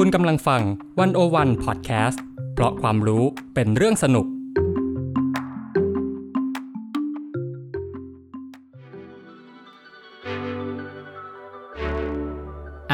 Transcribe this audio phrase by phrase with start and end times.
[0.00, 0.62] คุณกำลังฟัง
[0.98, 2.22] วันโอวันพอดแคสต์
[2.54, 3.24] เพราะความรู้
[3.54, 4.26] เป็นเรื่องสนุก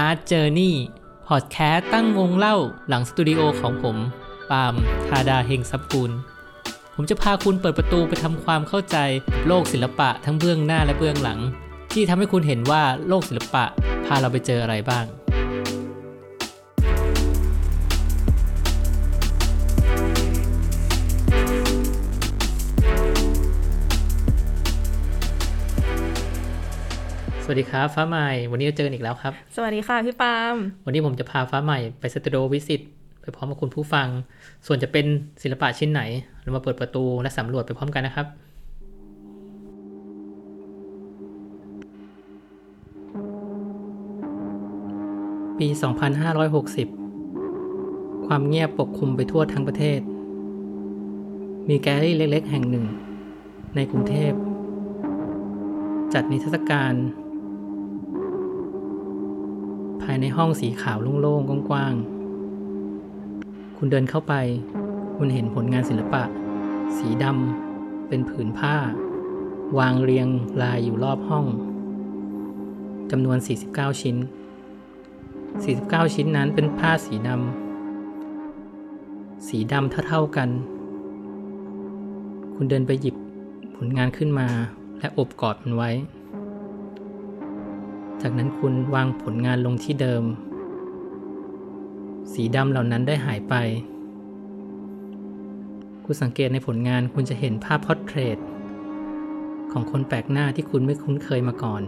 [0.06, 0.72] Art Journey
[1.28, 2.56] พอดแคสต์ตั้งวงเล่า
[2.88, 3.96] หลังสตูดิโอของผม
[4.50, 4.74] ปาล์ม
[5.08, 6.10] ธาดาเฮงซับกุล
[6.94, 8.96] ผมจะพาคุณเปิดประตูไปทำความเข้าใจ
[9.46, 11.40] โลกศิลปะทั้งเบื้องหน้าและเบื้องหลัง
[11.92, 13.64] ที่ทำให้คุณเห็นว่าโลกศิลปะ
[14.06, 15.06] พาเราไปเจออะไรบ้าง
[27.46, 30.54] สวัสดีครับ ฟ้าใหม่ วันนี้เราเจอกันอีกแล้วครับ สวัสดีค่ะพี่ปาล์ม
[30.84, 32.80] วันนี้ผมจะพาฟ้าใหม่ไปสตูดิโอวิสิต
[33.22, 34.08] ไปพร้อมกับคุณผู้ฟัง
[34.66, 35.06] ส่วนจะเป็น
[35.42, 36.02] ศิลปะชิ้นไหน
[36.42, 38.26] เรามาเปิดประตูและสำรวจไปพร้อมกันนะครับ
[45.58, 45.68] ปี
[47.32, 50.00] 2560 ความเงียบปกคลุมไปทั่วทั้งประเทศ
[51.68, 52.84] มีแกลเลอรี่เล็ก ๆ แห่งหนึ่ง
[53.76, 54.32] ในกรุงเทพ
[56.14, 64.34] จัดนิทรรศการภายในห้องสีขาวโล่งๆกว้างๆ คุณเดินเข้าไป
[65.16, 66.22] คุณเห็นผลงานศิลปะ
[66.96, 68.76] สีดำเป็นผืนผ้า
[69.78, 70.28] วางเรียง
[70.62, 71.46] รายอยู่รอบห้อง
[73.10, 73.38] จำนวน
[73.70, 74.16] 49 ชิ้น
[75.34, 80.48] 49 ชิ้นนั้นเป็นผ้าสีดำ สีดำเท่าๆกัน
[82.54, 83.16] คุณเดินไปหยิบ
[83.76, 84.48] ผลงานขึ้นมา
[84.98, 85.90] และอบกอดมันไว้
[88.26, 90.24] จากนั้นคุณวางผลงานลงที่เดิม
[92.32, 93.54] สีดำเหล่านั้นได้หายไป
[96.04, 98.38] คุณสังเกตในผลงานคุณจะเห็นภาพพอร์เทรต
[99.72, 101.82] ของคนแปลกหน้าที่คุณไม่คุ้นเคยมาก่อน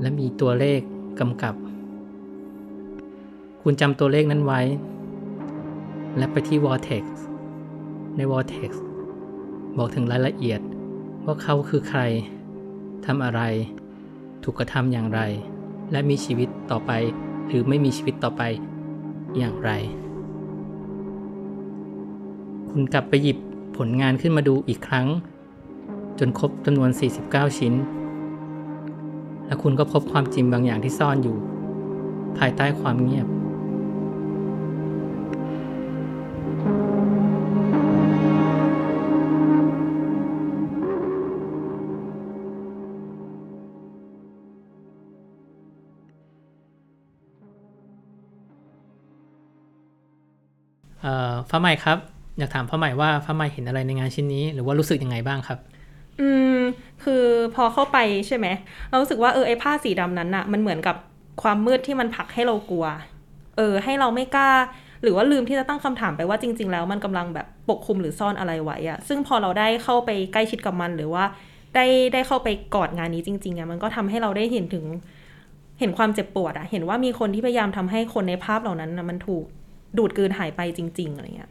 [0.00, 0.80] และมีตัวเลข
[1.20, 1.54] กำกับ
[3.62, 4.60] คุณจำตัวเลขนั้นไว้
[6.16, 7.04] และไปที่ Vortex
[8.16, 8.70] ใน Vortex
[9.78, 10.60] บอกถึงรายละเอียด
[11.24, 12.00] ว่าเขาคือใคร
[13.06, 13.42] ทำอะไร
[14.42, 15.20] ถูกกระทำอย่างไร
[15.92, 16.92] และมีชีวิตต่อไป
[17.48, 18.42] หรือไม่มีชีวิตต่อไป
[19.38, 19.70] อย่างไร
[22.70, 23.38] คุณกลับไปหยิบ
[23.76, 25.06] ผลงานขึ้นมาดูอีกครั้ง
[26.18, 26.90] จนครบจำนวน
[27.24, 27.74] 49 ชิ้น
[29.46, 31.36] และคุณก็พบความจริงบางอย่างที่ซ่อนอยู่
[32.38, 33.26] ภายใต้ความเงียบ
[51.48, 51.98] เอ่อฟ้าใหม่ครับ
[52.38, 55.58] อยากถามฟ้าใหม่ว่าฟ้าใหม่เห็นอะไรในงานชิ้นนี้ หรือว่ารู้สึกยังไงบ้างครับ
[56.20, 56.58] อืม
[57.04, 58.46] คือพอเข้าไปใช่ไหม
[58.88, 60.96] เรารู้สึกว่าเออไอผ้าสีดำนั้นอะมันเหมือนกับ
[61.42, 62.86] ความมืดที่มันผลักให้เรากลัว
[63.56, 64.50] เออ ให้เราไม่กล้า
[65.02, 71.24] หรือว่าลืมที่จะตั้งคำถามไปว่าจริง ๆ แล้วมันกำลังแบบปกคลุมหรือซ่อนอะไรไว้อะซึ่งพอเราได้เข้าไปใกล้ชิดกับมันหรือว่า
[71.74, 74.84] ได้ได้เข้าไปกอดงานนี้จริงๆอะมันก็ทำให้เราได้เห็นถึง
[75.80, 79.44] เห็นความเจ็บปวดอะเห็นว่ามีคนที่พยายามทำให้คนในภาพเหล่านั้นนะมันถูก
[79.96, 81.50] ดูดกลืนหายไปจริง ๆ อะไรเงี้ย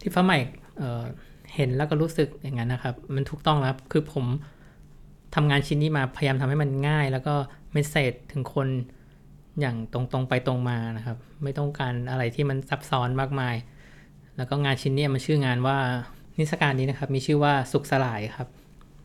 [0.00, 0.38] ที่ฟ้าใหม่
[1.54, 4.26] เห็นแล้วก็รู้สึกอย่างนั้นนะครับ มันถูกต้องแล้วคือผม
[5.34, 7.34] ทำงานชิ้นนี้มาพยายามทำให้มันง่าย แล้วก็
[7.72, 8.68] เมสเซจถึงคน
[9.60, 13.56] อย่างตรงๆไปตรงมานะครับ ไม่ต้องการอะไรที่มันซับซ้อนมากมาย
[14.36, 15.76] แล้วก็งานชิ้นนี้มันชื่องานว่า
[16.38, 18.48] นิทรรศการนี้นะครับ มีชื่อว่าสุขสลายครับ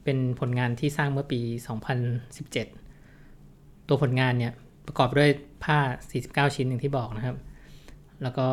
[0.03, 1.39] เป็นผลงานที่สร้างเมื่อปี
[2.99, 4.53] 2017 ตัวผลงานเนี่ย
[4.85, 5.29] ประกอบด้วย
[5.63, 5.77] ผ้า
[6.13, 7.35] 49 ชิ้นอย่างที่บอกนะครับ
[8.23, 8.47] แล้วก็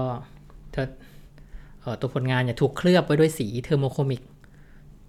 [0.72, 0.88] เธอ
[1.80, 4.22] เออตัวผลงานเนี่ยถูกเคลือบไว้ด้วยสี thermochromic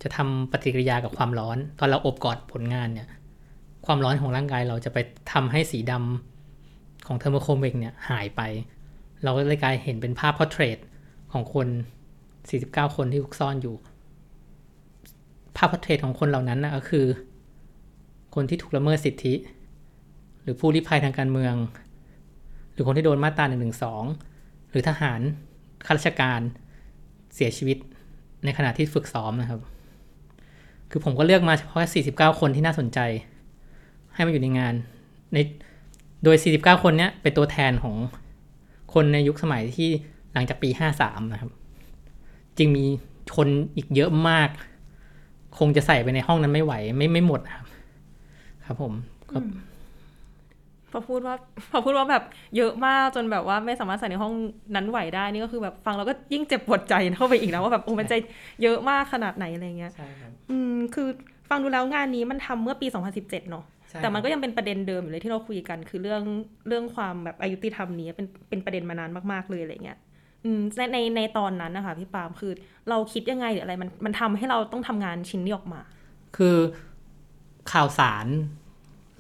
[0.02, 3.08] จะทำปฏิกิริยากับความร้อน ตอนเราโอบกอดผลงานเนี่ย
[3.86, 4.98] ความร้อนของร่างกายเราจะไป
[5.32, 8.42] ทำให้สีดำของ thermochromic เนี่ยหายไป
[9.24, 10.78] เราก็เลยกลายเห็นเป็นภาพ portrait
[11.34, 11.68] ของคน
[12.32, 13.76] 49 คนที่ถูกซ่อนอยู่
[15.56, 17.06] ภาพ portrait ของคนเหล่านั้นนะก็คือ
[18.36, 19.34] คนที่ถูกละเมิดสิทธิ
[20.42, 21.56] หรือผู้ลี้ภัยทางการเมือง
[22.72, 23.70] หรือคนที่โดนมาตรา112
[24.74, 25.20] หรือทหาร
[25.86, 26.42] ข้าราชการ
[27.36, 27.78] เสียชีวิต
[28.46, 29.60] ในขณะที่ฝึกซ้อมนะครับ
[30.90, 31.82] คือผมก็เลือกมาเฉพาะ
[32.12, 33.00] 49 คนที่น่าสนใจ
[34.14, 34.74] ให้มาอยู่ในงาน
[35.34, 35.38] ใน
[36.24, 37.96] โดย 49 คนเนี้ยเป็นตัวแทนของ
[38.94, 39.90] คนในยุคสมัยที่
[40.34, 40.70] หลังจากปี
[41.02, 41.52] 53 นะครับ
[42.58, 42.86] จริงมี
[43.36, 44.50] คนอีกเยอะมาก
[45.58, 47.66] คงจะใส่ไปในห้องนั้นไม่ไหว ไม่ไม่หมดครับ
[48.66, 48.94] ครับผม
[49.32, 49.38] ก็
[50.94, 51.36] พอพูดว่า
[51.72, 52.24] พอพูดว่าแบบ
[52.58, 54.34] เยอะมากจนแบบว่าไม่สามารถใส่ในห้อง
[54.76, 58.18] นั้นไหวได้นี่ก็คือแบบฟังแล้วก็ยิ่งเจ็บปวดใจเข้าไปอีกนะว่าแบบโอ้มันจะ
[58.64, 61.08] เยอะมากขนาดไหนอะไรเงี้ยใช่ครับอืมคือ
[61.50, 66.22] ฟังดูแล้วงานนี้มันทำเมื่อปี 2017 เนอะใช่แต่มันก็ยังเป็นประเด็นเดิมอยู่เลยที่เราคุยกันคือเรื่อง
[66.68, 69.98] เรื่องความแบบอายุติธรรมนี้เป็นเป็นประเด็นมานานมากๆเลยอะไรเงี้ย
[70.46, 72.52] อืมในในในตอนนั้นนะคะพี่ปาล์มคือ
[72.90, 75.82] เราคิดยังไงหรืออะไรมันมันทำให้เราต้องทำงานชิ้นนี้ออกมา
[76.38, 76.58] คือ
[77.72, 78.28] ข่าวสาร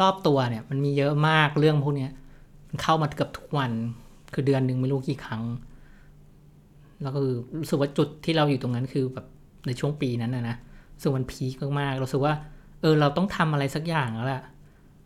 [0.02, 2.12] รอบตัวเนี่ย มันมีเยอะมากเรื่องพวกเนี้ย
[2.68, 3.72] มันเข้ามาเกือบทุกวัน
[4.34, 5.44] คือเดือนหนึ่งไม่รู้กี่ครั้ง
[7.02, 9.26] แล้วก็คือรู้สึกว่าจุดที่เราอยู่ตรงนั้นคือแบบ
[9.68, 10.56] ในช่วงปีนั้นนะนะ
[11.02, 12.34] สึกมันพีคมากๆเราสึกว่า
[12.82, 14.42] เออ เราต้องทำอะไรสักอย่างแล้วล่ะ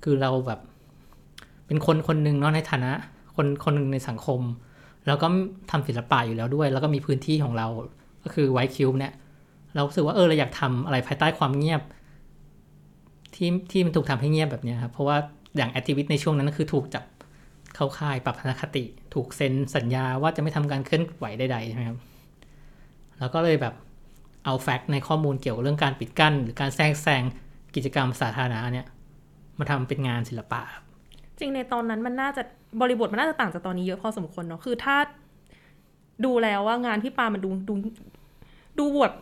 [0.03, 0.59] คือเราแบบ
[1.67, 2.91] เป็นคนคนหนึ่งเนาะในฐานะ
[3.35, 4.41] คนคนหนึ่งในสังคม
[5.07, 5.27] แล้วก็
[5.71, 7.67] ทำศิลปะอยู่แล้วด้วย แล้วก็มีพื้นที่ของเรา
[8.23, 9.13] ก็คือไวคิวเนี่ย
[9.73, 11.81] เราสึกว่าเออเราอยากทำอะไรภายใต้ความเงียบ
[13.37, 15.17] ที่ที่มันถูกทำให้เงียบแบบนี้ครับ เพราะว่า
[15.57, 17.03] อย่างแอคทิวิตในช่วงนั้นก็คือถูกจับ
[17.75, 21.99] เข้าค่ายปรับทัศนคติ ถูกเซ็นสัญญาว่าจะไม่ทำการเคลื่อนไหวใดๆใช่ไหมครับ
[23.19, 23.73] แล้วก็เลยแบบ
[24.45, 27.23] เอาแฟกต์ในข้อมูลเกี่ยวกับเรื่องการปิดกั้น หรือการแทรกแซง
[27.75, 28.87] กิจกรรมสาธารณะเนี่ย
[29.59, 30.83] มาทำเป็นงานศิลปะครับ
[31.39, 32.41] จริงในตอนนั้นมันน่าจะ
[32.81, 34.97] บริบทมันน่าจะต่างจากตอนนี้เยอะพอสมควรเนาะคือถ้า
[36.25, 37.73] ดูแล้วว่างานพี่ปามันดูดู
[38.79, 39.15] ดูแบบ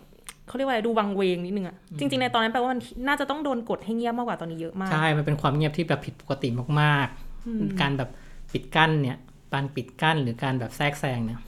[0.48, 6.48] เขาเรียกว่าอะไรดูวังเวงนิดนึงอะจริง ๆ ในตอนนั้นแปลว่ามันน่าจะต้องโดนกดให้เงียบมากกว่าตอนนี้เยอะมาก ใช่ มันเป็นความเงียบที่แบบผิดปกติ
[6.82, 8.10] มากๆ การแบบ
[8.54, 9.18] ปิดกั้นเนี่ย
[9.54, 11.40] การปิดกั้นหรือการแบบแทรกแซงเนี่ย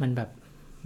[0.00, 0.28] มันแบบ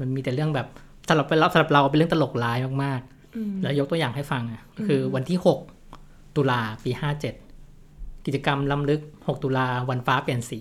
[0.00, 0.66] มันมีแต่เรื่องแบบ
[1.08, 5.38] สำหรับเราสำหรับเราเป็นเรื่องตลกร้ายมากๆ แล้วยกตัวอย่างให้ฟังอะก็คือวันที่
[5.86, 10.60] 6ตุลาปี57กิจกรรมล้ำลึก6ตุลาวันฟ้าเปลี่ยนสี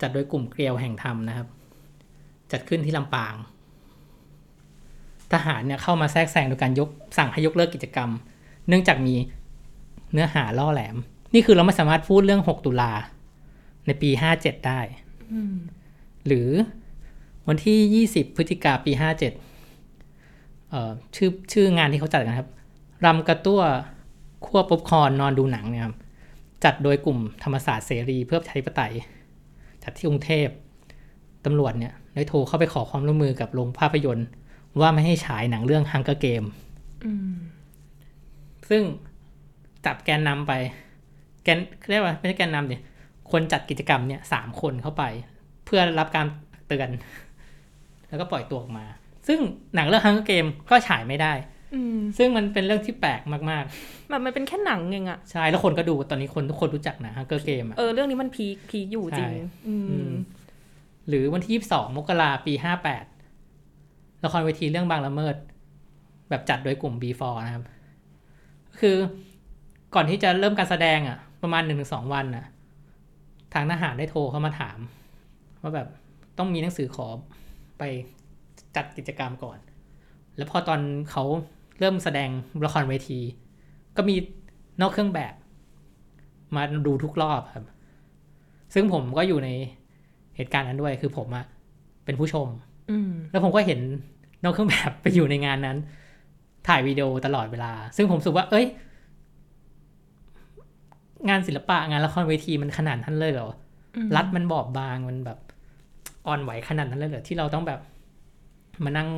[0.00, 1.48] จัดโดยกลุ่มเกลียวแห่งธรรมนะครับ
[2.52, 3.34] จัดขึ้นที่ลำปาง
[5.32, 6.88] ทหารเนี่ยเข้ามาแทรกแซงโดยการยก
[7.18, 8.10] สั่งให้ยกเลิกกิจกรรม
[8.68, 9.14] เนื่องจากมี
[10.12, 10.96] เนื้อหาล่อแหลม
[11.34, 12.92] นี่คือเราไม่สามารถพูดเรื่อง 6 ตุลา
[13.86, 14.80] ในปี 57 ได้
[16.26, 16.48] หรือ
[17.48, 22.50] วันที่ 20 พฤศจิกาปี 57เอ่อชื่อชื่องานที่เขาจัดกันครับ
[23.04, 23.62] รำกระตั้ว
[24.46, 25.96] คั่วป๊อปคอร์นนอนดูหนังเนี่ยครับ
[26.64, 28.92] จัดโดยกลุ่มธรรมศาสตร์เสรีเพื่อประชาธิปไตย
[29.82, 30.48] จัดที่กรุงเทพ
[31.44, 34.26] ตำรวจเนี่ยได้โทรเข้าไปขอความร่วมมือกับโรงภาพยนตร์
[34.80, 36.46] ว่าไม่ให้ฉายหนังเรื่อง Hunger Game
[38.68, 38.82] ซึ่ง
[39.86, 40.52] จับแกนนำไป
[41.44, 41.58] แกน
[41.90, 42.82] เรียกว่าไม่ใช่แกนนำเนี่ย
[43.30, 45.04] คนจัดกิจกรรมเนี่ยสามคนเข้าไป
[45.64, 46.26] เพื่อรับการ
[46.68, 46.88] เตือน
[48.08, 48.86] แล้วก็ปล่อยตัวออกมา
[49.28, 49.38] ซึ่ง
[49.74, 51.32] หนังเรื่อง Hunger Game ก็ฉายไม่ได้
[51.74, 53.20] อืมซึ่งมันเป็นเรื่องที่แปลก
[53.50, 53.64] มาก
[54.08, 60.12] แบบมันเป็นแค่หนังเองอะๆใช่แล้วคนก็ดูตอนนี้คนทุกคนรู้จักนะ Hunger Game อะเออเรื่องนี้มันพีคพีคอยู่จริงใช่อืมอืม
[61.08, 62.52] หรือวันที่22มกราปี
[62.90, 63.17] 58
[64.24, 65.34] ละครเวทีเรื่องบางละเมิด
[66.30, 67.64] แบบจัดโดยกลุ่ม B4 นะครับ
[68.80, 68.96] คือ
[69.94, 72.46] ก่อนที่จะเริ่มการแสดงอะ ประมาณ1-2วันน่ะ
[73.54, 74.78] ทางทหารได้โทรเข้ามาถาม
[75.62, 75.88] ว่าแบบ
[76.38, 77.06] ต้องมีหนังสือขอ
[77.78, 77.82] ไป
[78.76, 79.58] จัดกิจกรรมก่อน
[80.36, 80.80] แล้วพอตอน
[81.10, 81.24] เขา
[81.78, 82.28] เริ่มแสดง
[82.66, 83.20] ละครเวที
[83.96, 84.16] ก็มี
[84.80, 85.34] นอกเครื่องแบบ
[86.56, 87.66] มาดูทุกรอบครับ
[88.74, 89.48] ซึ่งผมก็อยู่ใน
[90.36, 91.44] เหตุการณ์นั้นด้วย คือผมอะ
[92.04, 92.46] เป็นผู้ชม
[93.30, 93.80] แล้วผมก็เห็น
[94.42, 95.76] นอกเครื่องแบบไปอยู่ในงานนั้น
[96.68, 98.66] ถ่ายวิดีโอตลอดเวลา ซึ่งผมรู้สึกว่า เอ้ย
[101.28, 103.50] งานศิลปะงานละครเวทีมันขนาดนั้นเลยเหรอ
[103.96, 105.38] อรัดมันบอบบางมันแบบ
[106.26, 107.80] อ่อนไหวขนาดนั้นเลยเหรอที่เราต้องแบบ
[108.84, 109.08] มานั่ง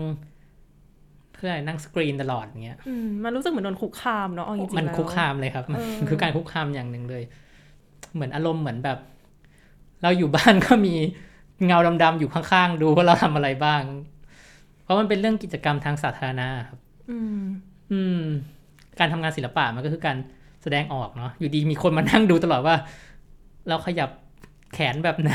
[1.35, 7.23] เพื่ออะไรนั่งสกรีนตลอดอย่างเงี้ยอืมมันรู้สึกเหมือนโดนคุกคามเนาะเอาจริงๆมันแล้วคุกคามเลยครับเออคือการคุกคามอย่างหนึ่งเลย
[8.15, 8.99] เหมือนอารมณ์เหมือนแบบ
[10.03, 10.95] เราอยู่บ้านก็มี
[11.67, 13.83] เงาดำๆอยู่ข้างๆ ดูว่าเราทำอะไรบ้าง
[14.83, 16.79] เพราะมันเป็นเรื่องกิจกรรมทางสาธารณะครับ
[17.11, 17.43] อืม
[17.93, 18.23] อืม
[18.99, 20.17] การทำงานศิลปะมันก็คือการ
[20.63, 22.77] แสดงออกเนาะอยู่ดีมีคนมานั่งดูตลอดว่า
[23.69, 24.11] เราขยับ
[24.75, 25.33] แขนแบบไหน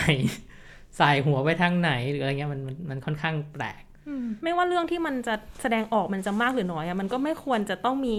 [0.99, 8.17] สายหัวไปทางไหนหรืออะไรเงี้ยมันมันมันค่อนข้างแปลกอืมไม่ว่าเรื่องที่มันจะแสดงออกมันจะมากหรือน้อยอะมันก็ไม่ควรจะต้องมี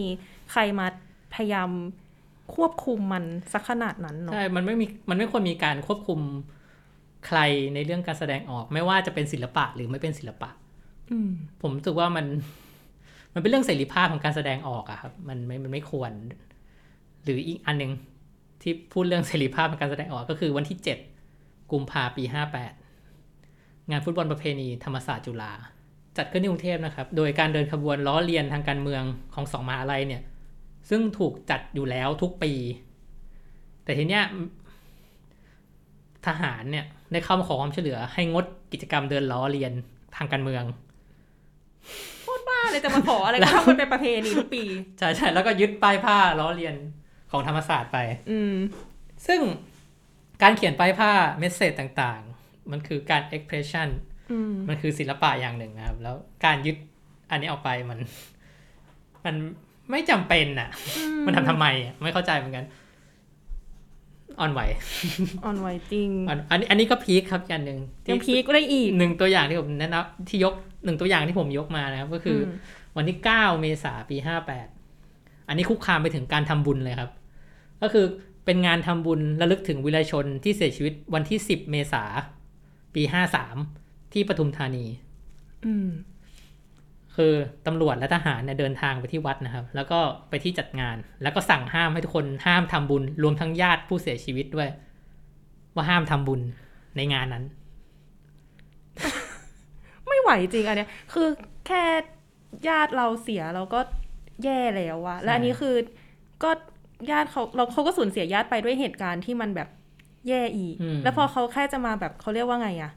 [0.52, 0.86] ใครมา
[1.34, 1.70] พยายาม
[2.54, 6.20] ควบคุมมันสักขนาดนั้นเนาะใช่มันไม่มีมันไม่ควรมีการควบคุม
[7.26, 7.38] ใคร
[7.74, 10.50] ในเรื่องการแสดงออก ไม่ว่าจะเป็นศิลปะหรือไม่เป็นศิลปะ
[11.10, 11.30] อืม
[11.60, 12.26] ผมรู้สึกว่ามัน
[13.34, 16.12] มันเป็นเรื่องเสรีภาพของการแสดงออกอะครับ มันไม่มันไม่ควร
[17.24, 17.92] หรืออีกอันหนึ่ง
[18.62, 20.98] ที่พูดเรื่องเสรีภาพของการแสดงออกก็คือวันที่เจ็ด
[21.72, 22.72] กุมภาปีห้าแปด
[23.90, 25.52] งานฟุตบอลประเพณีธรรมศาสตร์จุฬา
[26.16, 29.02] จัดขึ้นที่กรุงเทพนะครับ โดยการเดินขบวนล้อเลียนทางการเมือง
[29.34, 30.22] ของสองมหาลัยเนี่ย
[30.90, 32.52] ซึ่งถูกจัดอยู่แล้วทุกปี
[33.84, 34.24] แต่ทีเนี้ย
[36.28, 39.72] ทหารเนี่ยได้เข้ามาขอความช่วยเหลือ ให้งดกิจกรรมเดินล้อเลียน
[40.16, 40.64] ทางการเมือง
[42.48, 44.64] บ้าเลยจะมาขออะไรก็ต้องมันเป็นประเพณีทุกปี
[44.98, 46.74] ใช่ใช่แล้วก็ยึดป้ายผ้าล้อเลียน
[47.30, 47.98] ของธรรมศาสตร์ไป
[48.30, 48.54] อืม
[49.26, 49.40] ซึ่ง
[50.42, 53.88] การเขียนป้ายผ้าเมสเซจต่างๆ มันคือการ expression
[54.30, 56.76] อืมมันคือศิลปะอย่างหนึ่งนะครับ แล้วการยึด
[57.30, 57.98] อันนี้ออกไปมัน
[59.24, 59.34] มัน
[59.90, 60.70] ไม่จำเป็นอะ
[61.26, 62.64] มันทำทำไมอะไม่เข้าใจเหมือนกัน
[64.40, 64.60] อ่อนไหว
[65.44, 74.66] อ่อนไหวจริงอันอันนี้อันนี้ก็พีคครับอย่างหนึ่งที่ยังพีคได้อีกหนึ่งตัวอย่างที่ผมแนะนำที่ยกหนึ่งตัวอย่างที่ผมยกมานะครับ ก็คืออมวันที่เก้าเมษาปีห้าแปด
[75.48, 77.10] อันนี้คุกคามไปถึงการทำบุญเลยครับ
[77.82, 78.06] ก็คือ
[78.44, 82.04] เป็นงานทำบุญระลึกถึงวิรชนที่เสียชีวิตวันที่สิบเมษา
[82.94, 83.56] ปีห้าสาม
[84.12, 84.84] ที่ปทุมธานี
[85.66, 85.88] อืม
[87.16, 87.32] คือ
[87.66, 94.68] ตำรวจและทหารเนี่ยเดินทางไปที่วัดนะครับ แล้วก็ไปที่จัดงาน แล้วก็สั่งห้ามให้ทุกคนห้ามทำบุญ รวมทั้งญาติผู้เสียชีวิตด้วย
[95.74, 96.40] ว่าห้ามทำบุญ
[96.96, 97.44] ในงานนั้น
[100.06, 101.28] ไม่ไหวจริงอันเนี้ย คือ
[101.66, 101.82] แค่
[102.68, 103.80] ญาติเราเสียเราก็
[104.44, 105.74] แย่แล้วอะและอันนี้คือ
[106.42, 106.50] ก็
[107.10, 109.68] ญาติเขาเราเขาก็สูญเสียญาติไปด้วยเหตุการณ์ที่มันแบบ
[110.28, 112.92] แย่อีกอืมแล้วพอเขาแค่จะมาแบบเขาเรียกว่าไงอะ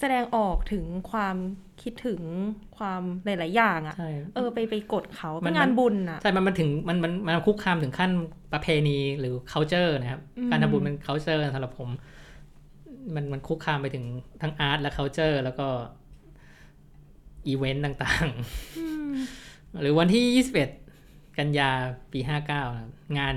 [0.00, 1.36] แสดงออกถึงความ
[1.82, 2.22] คิดถึง
[2.76, 8.10] ความหลาย ๆ อย่างอะใช่เออไปไปกดเขามัเป็นนงานบุญอะใช่ มันมันถึงมันมันมันคุกคามถึงขั้น
[8.52, 11.88] ประเพณีหรือ culture นะครับอืมการทำบุญเป็น culture สำหรับผม
[13.14, 14.04] มันมันคุกคามไปถึง
[14.42, 15.68] ทั้ง art และ culture แล้วก็
[17.46, 18.28] อีเวนต์ต่าง
[19.04, 20.44] ๆ หรือวันที่
[20.84, 21.70] 21 กันยา
[22.12, 23.34] ปี 59นะครับงาน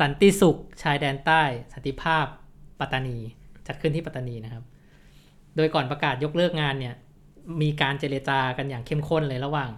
[0.00, 1.42] สันติสุข ชายแดนใต้
[1.72, 2.26] สันติภาพ
[2.80, 3.18] ปัตตานี
[3.66, 4.64] จัดขึ้นที่ปัตตานีนะครับ
[5.56, 6.94] โดยก่อนประกาศยกเลิกงานเนี่ย
[7.62, 9.70] มีการเจรจากันอย่างเข้มข้นเลยระหว่าง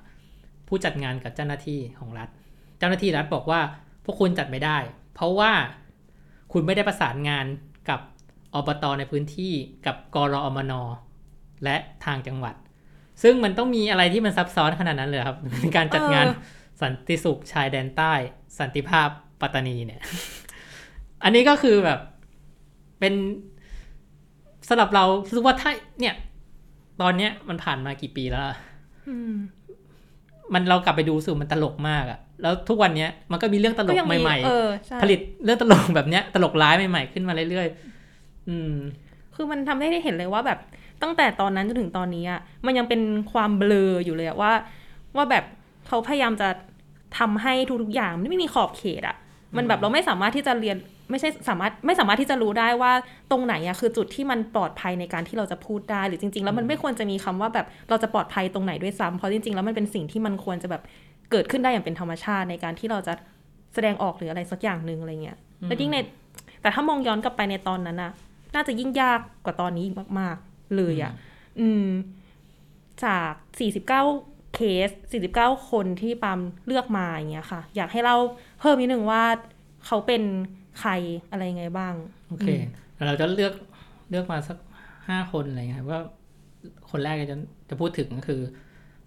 [0.69, 2.29] ผู้จัดงานกับเจ้าหน้าที่ของรัฐ
[2.79, 3.61] เจ้าหน้าที่รัฐบอกว่า
[4.05, 4.79] พวกคุณจัดไม่ได้
[5.15, 5.53] เพราะว่า
[6.53, 7.47] คุณไม่ได้ประสานงาน
[7.89, 8.01] กับ
[8.55, 9.53] อบตในพื้นที่
[9.87, 10.73] กับกรอมน
[11.65, 12.55] และทางจังหวัด
[13.23, 16.27] ซึ่งมันต้องมีอะไรที่มันซับซ้อนขนาดนั้นเลยครับในการจัดงาน
[16.83, 18.13] สันติสุขชายแดนใต้
[18.59, 19.09] สันติภาพ
[19.41, 20.01] ปัตตานีเนี่ย
[21.25, 22.01] อันนี้ก็คือแบบ
[23.01, 23.15] เป็น
[24.69, 25.71] สำหรับเรารู้สึกว่าถ้า
[26.01, 26.15] เนี่ย
[27.01, 28.57] ตอนเนี้ยมันผ่านมากี่ปีแล้วอะ
[29.09, 29.35] อืม
[30.53, 38.75] มันเรากลับไปดูสูมันตลกมากอะแล้วทุกวันเนี้ยมันก็มีเรื่องตลก็กยังมีใหม่เออใช่ๆผลิตเรื่องตลกแบบเนี้ย ตลกร้ายใหม่ๆขึ้นมาเรื่อยๆอืม
[39.35, 40.59] คือมันทำให้ได้เห็นเลยว่าแบบ
[41.03, 43.01] ตั้งแต่ตอนนั้นจนถึงตอนนี้อะมันยังเป็น
[43.33, 44.53] ความเบลออยู่เลยอะว่า
[45.17, 45.45] ว่าแบบ
[45.87, 46.49] เขาพยายามจะ
[47.19, 49.17] ทำให้ทุกๆอย่างมันไม่มีขอบเขตอะ
[49.57, 50.77] มันแบบเราไม่สามารถที่จะเรียน
[51.11, 52.93] ไม่ใช่สามารถไม่สามารถที่จะรู้ได้ว่า
[53.31, 60.83] ตรงไหนอะคือจุดที่มันปลอดภัยในการที่เราจะพูดได้ หรือจริง ๆ แล้วมันไม่ควรจะมีคำว่าแบบเราจะปลอดภัยตรงไหนด้วยซ้ำเพราะจริง ๆ แล้วมันเป็นสิ่งที่มันควรจะแบบ
[61.31, 63.15] เกิดขึ้นได้อย่างเป็นธรรมชาติในการที่เราจะ
[63.75, 65.99] แสดงออกหรืออะไรสักอย่างหนึ่งอะไรเงี้ยแล้วยิ่งใน
[66.63, 68.13] แต่ถ้ามองย้อนกลับไปในตอนนั้นอะ
[68.55, 71.13] น่าจะยิ่งยากกว่าตอนนี้อีกมาก ๆ เลยอะ
[71.61, 71.89] อืม
[73.05, 73.33] จาก
[73.75, 74.91] 49เคส
[75.31, 78.17] 49คนที่ปาล์มเลือกมาอย่างเงี้ยค่ะ อยากให้เล่า
[78.61, 79.23] เพิ่มนิดนึงว่า
[79.87, 80.23] เขาเป็น
[80.81, 80.91] ใคร
[81.31, 81.95] อะไรยังไงบ้าง
[82.29, 82.49] โอเค
[82.95, 83.55] แล้วเราจะเลือก
[84.11, 84.59] เลือกมาสัก
[85.09, 86.01] ห้าคนอะไรเงี้ยครับว่า
[86.91, 88.41] คนแรกจะจะพูดถึงก็คือ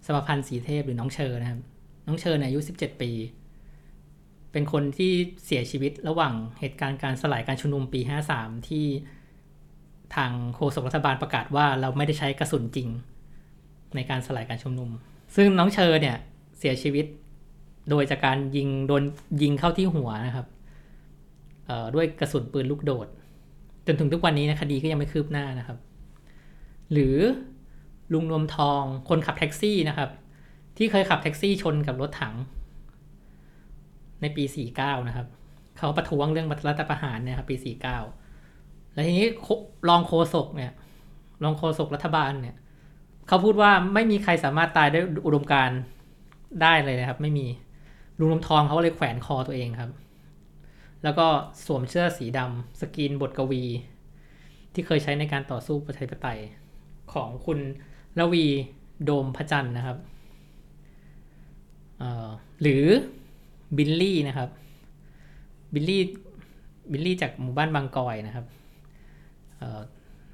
[0.06, 1.60] สมพันธ์สีเทพหรือน้องเชอนะครับ
[2.06, 3.10] น้องเชอเนี่ยอายุสิบเจ็ดปี
[4.52, 5.12] เป็นคนที่
[5.44, 8.86] เสียชีวิตระหว่างเหตุการณ์การสลายการชุมนุมปีห้าสามที่
[10.16, 12.88] ทางโฆษกรัฐบาลประกาศว่าเราไม่ได้ใช้กระสุนจริง
[13.94, 14.90] ในการสลายการชุมนุม
[15.36, 16.16] ซึ่งน้องเชอเนี่ย
[16.58, 17.06] เสียชีวิต
[17.90, 19.02] โดยจากการยิงโดน
[19.42, 20.59] ยิงเข้าที่หัวนะครับเอ่อ
[21.94, 23.08] ด้วยกระสุนปืนลูกโดด
[23.86, 25.78] จนถึงทุกวันนี้นะคดีก็ยังไม่คืบหน้านะครับ
[26.92, 27.16] หรือ
[28.12, 30.10] ลุงนวมทองคนขับแท็กซี่นะครับ
[30.76, 32.34] ที่เคยขับแท็กซี่ชนกับรถถัง
[34.20, 34.44] ในปี
[34.76, 35.26] 49 นะครับ
[35.78, 37.82] เขาประท้วงเรื่องรัฐประหารเนี่ยครับปี 49
[38.92, 39.26] แล้วทีนี้
[39.88, 40.72] รองโฆษกเนี่ย
[41.42, 42.56] รองโฆษกรัฐบาลเนี่ย
[43.28, 45.70] เขาพูดว่าไม่มีใครสามารถตายด้วยอุดมการ
[46.62, 47.46] ได้เลยนะครับ ไม่มี
[48.18, 49.90] ลุงนวมทองเขาเลยแขวนคอตัวเองครับ
[51.04, 51.26] แล้วก็
[51.66, 53.62] สวมเสื้อสีดำสกรีนบทกวี
[54.74, 56.40] ที่เคยใช้ในการต่อสู้ประชาธิปไตย
[57.12, 57.58] ของคุณ
[58.18, 58.46] ละวี
[59.04, 59.98] โดมพระจันทร์นะครับ
[62.62, 62.84] หรือ
[63.76, 64.48] บิลลี่นะครับ
[65.74, 66.02] บิลลี่
[66.92, 68.46] บิลลี่จากหมู่บ้านบางกอยนะครับ
[69.58, 69.62] เ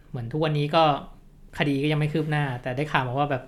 [0.08, 0.84] เหมือนทุกวันนี้ก็
[1.58, 3.44] คดีก็ยังไม่คืบหน้า แต่ได้ข่าวมาว่าแบบ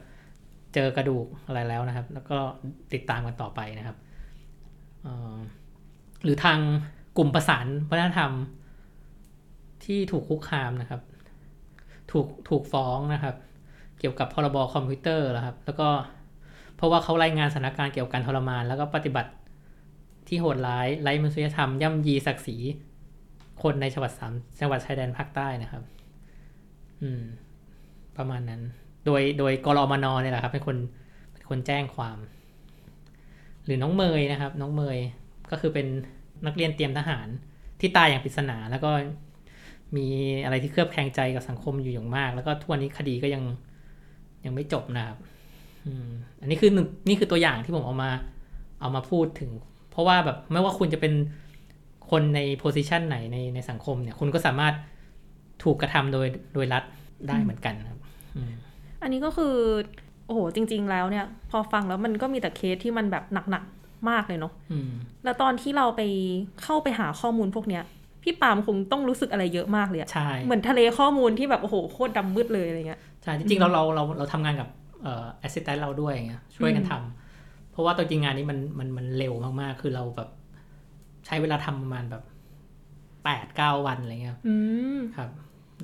[0.75, 2.38] เจอกระดูกอะไรแล้วนะครับ แล้วก็
[2.92, 3.96] ติดตามกันต่อไปนะครับ
[6.25, 6.58] หรือทาง
[7.18, 8.32] กลุ่มประสานวัฒนธรรม
[9.84, 11.02] ที่ถูกคุกคามนะครับ
[12.10, 13.34] ถูกถูกฟ้องนะครับ
[13.98, 15.88] เกี่ยวกับพรบคอมพิวเตอร์แล้วครับ แล้วก็
[16.76, 19.30] เพราะว่าเขารายงานสถานการณ์เกี่ยวกับการทรมาน แล้วก็ปฏิบัติ
[20.28, 22.56] ที่โหดร้ายไร้มนุษยธรรม ย่ำยีศักดิ์ศรี
[23.62, 25.82] คนในจังหวัดสามจังหวัดชายแดนภาคใต้นะครับ
[27.02, 27.22] อืม
[28.16, 28.60] ประมาณนั้น
[29.06, 30.76] โดยโดยกรอมนเนี่ยแหละครับ เป็นคน
[31.32, 32.18] เป็นคนแจ้งความ
[33.64, 34.98] หรือน้องเมยนะครับ น้องเมย
[35.50, 35.87] ก็คือเป็น
[36.47, 37.28] นักเรียนเตรียมทหาร
[37.80, 38.90] ที่ตายอย่างปริศนาแล้วก็
[39.97, 40.07] มี
[40.45, 43.42] อะไรที่เคลือบแคลงใจกับสังคมอยู่อย่างมาก แล้วก็ทุกวันนี้คดีก็ยัง
[44.45, 45.18] ยังไม่จบนะครับ
[46.40, 46.71] อันนี้คือ
[47.09, 48.11] นี่คือตัวอย่างที่ผมเอามา
[48.80, 49.50] เอามาพูดถึง
[49.90, 51.14] เพราะว่าแบบไม่ว่าคุณจะเป็น
[52.11, 54.75] คนในโพสิชันไหนในในสังคมเนี่ย คุณก็สามารถ
[55.62, 56.85] ถูกกระทำโดยโดยรัฐ
[57.28, 57.99] ได้เหมือนกันครับ
[59.02, 59.54] อันนี้ก็คือ
[60.26, 63.77] โอ้โหจริง ๆ แล้วเนี่ย พอฟังแล้วมันก็มีแต่เคสที่มันแบบหนักๆ
[64.11, 64.90] มากเลยเนาะอืม
[65.25, 66.02] แล้วตอนที่เราไป
[66.62, 67.83] เข้าไปหาข้อมูลพวกเนี้ย
[68.23, 74.69] พี่ปาล์มคงต้องรู้สึกอะไรเยอะมากเลยอะใช่เหมือนทะเลข้อมูลที่แบบโอ้โหโคตรดำมืดเลยอะไรเงี้ยใช่จริงๆเราเราเราเราทำงานกับ
[75.02, 80.28] เอ่อ assistant เราด้วยอย่างเงี้ยช่วยกันทำเพราะว่าตัวจริงงานนี้มันมันมันเร็วมากๆ คือเราแบบ
[81.26, 82.23] ใช้เวลาทำประมาณแบบ
[83.25, 84.57] แปดเก้าวันอะไรเงี้ยอื
[84.97, 85.31] มครับ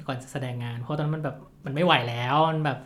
[0.07, 2.79] ก่อนจะแสดงงาน เพราะตอนนั้นมันแบบมันไม่ไหวแล้วมันแบบ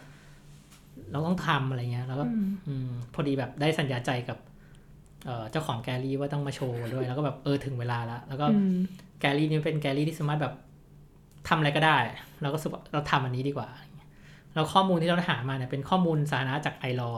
[1.11, 4.39] เราต้องทำอะไรเงี้ย แล้วก็อืมอืมพอดีแบบได้สัญญาใจกับ
[5.25, 8.79] เอ่อเจ้าของแกลลี่ว่าต้องมาโชว์ด้วย แล้วก็แบบเออถึงเวลาแล้ว แล้วก็อืม
[9.21, 10.55] แกลลี่นี่เป็นแกลลี่ที่สามารถแบบ
[11.49, 11.99] ทำอะไรก็ได้
[12.43, 13.69] เราก็รู้สึกว่าเราทำอันนี้ดีกว่า
[14.55, 17.13] แล้วข้อมูลที่เราหามาเนี่ยเป็นข้อมูลสาธารณะจากไอรอ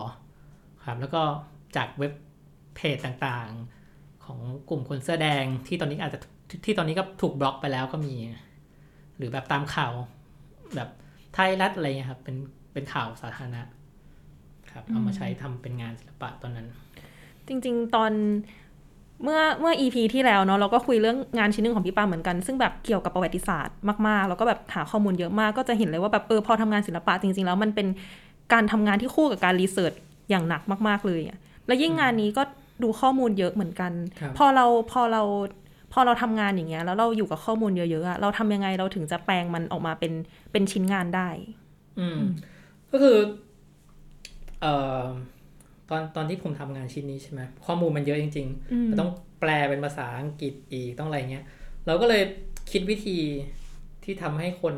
[0.87, 1.23] ครับ แล้วก็
[1.77, 2.13] จากเว็บ
[2.77, 4.39] เพจต่างๆ ของ
[4.69, 6.21] กลุ่มคนเสื้อแดงที่ตอนนี้อาจจะ
[6.65, 8.15] ที่ตอนนี้ก็ถูกบล็อกไปแล้วก็มี
[9.17, 9.93] หรือแบบตามข่าว
[10.75, 10.89] แบบ
[11.35, 12.37] ไทยรัฐอะไรเงี้ยครับเป็น
[12.73, 13.63] เป็นข่าวสาธารณะ
[14.73, 16.67] ครับเอามาใช้ทำเป็นงานศิลปะตอนนั้น
[17.51, 18.13] จริง ๆ ตอน
[19.23, 23.77] เมื่อเมื่อ EP ที่แล้วเนาะเราก็คุยเรื่องงานชิ้นหนึ่งของพี่ปาล์มเหมือนกัน ซึ่งแบบเกี่ยวกับประวัติศาสตร์
[24.09, 27.87] มากๆ แล้วก็แบบหาข้อมูลเยอะมากก็จะเห็นเลยว่าแบบเออพอทำงานศิลปะจริง ๆ แล้วมันเป็น
[28.53, 29.93] การทำงานที่คู่กับการรีเสิร์ช
[30.31, 32.43] อย่างหนักมากๆเลยอะแล้วยิ่งงานนี้ก็
[32.83, 35.23] ดูข้อมูลเยอะเหมือนกันครับพอเราพอเรา
[35.93, 40.13] พอเราทำงานอย่างเงี้ยแล้วเราอยู่กับข้อมูลเยอะๆอะเราทำยังไงเราถึงจะแปลงมันออกมาเป็น
[40.53, 41.29] เป็นชิ้นงานได้
[42.01, 42.21] อืม
[42.93, 43.17] ก็คือ
[44.61, 45.03] เอ่อ
[45.91, 51.45] ตอนตอนที่ผมทำงานชิ้นนี้ใช่ไหมข้อมูลมันเยอะจริงอืมๆมันต้องแปลเป็นภาษาอังกฤษอีกต้องอะไรเงี้ย
[51.87, 52.23] เราก็เลย
[52.71, 53.19] คิดวิธี
[54.05, 54.75] ที่ทำให้คน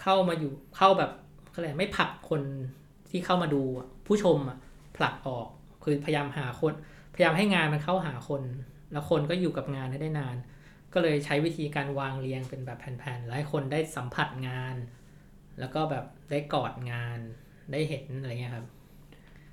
[0.00, 1.10] เข้ามาอยู่เข้าแบบ
[1.50, 2.42] เขาเรียกอะไรไม่ผลักคน
[3.10, 4.58] ที่เข้ามาดูอะผู้ชมอะ
[4.96, 5.48] ผลักออก
[5.84, 6.72] คือพยายามหาคน
[7.14, 8.42] พยายามให้งานมันเข้าหาคน
[8.92, 10.36] แล้วคนก็อยู่กับงานให้ได้นาน
[10.92, 14.76] ก็เลยใช้วิธีการวางเรียงเป็นแบบแผ่นๆแล้วให้คนได้สัมผัสงาน
[15.58, 17.18] แล้วก็แบบได้กอดงาน
[17.72, 18.66] ได้เห็นอะไรเงี้ยครับ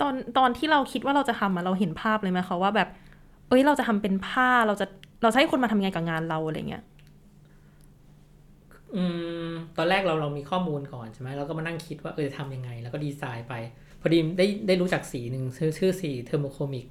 [0.02, 2.90] ตอนตอนที่เราคิดว่าเราจะทำอะเราเห็นภาพเลยไหมคะว่าแบบ
[3.48, 4.86] เอ้ยเราจะทำเป็นผ้าเราจะ
[5.22, 6.84] เราจะให้คนมาทำงานกับงานเราอะไรเงี้ย
[8.96, 9.04] อื
[9.48, 13.54] มตอนแรกเราเรามีข้อมูลก่อนใช่ไหมเราก็มานั่งคิดว่าเออจะทำยังไง แล้วก็ดีไซน์ไป
[14.02, 16.86] พอดีได้ได้รู้จักสีหนึ่งชื่อชื่อสี thermochromic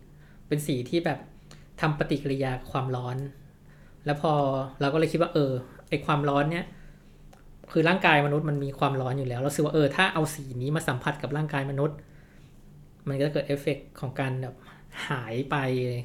[0.48, 1.18] เป็นสีที่แบบ
[1.80, 3.16] ทำปฏิกิริยาความร้อน
[4.06, 4.32] แล้วพอ
[4.80, 5.52] เราก็เลยคิดว่าเออ
[5.88, 6.66] ไอความร้อนเนี้ย
[7.72, 11.96] คือร่างกายมนุษย์มันมีความร้อนอยู่แล้วเราสึกว่าเออถ้าเอาสีนี้มาสัมผัสกับร่างกายมนุษย์
[13.08, 14.56] มันก็จะเกิดเอฟเฟกต์ของการแบบ
[15.08, 15.56] หายไป